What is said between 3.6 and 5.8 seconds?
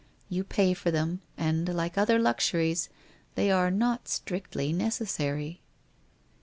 not strictly necessary.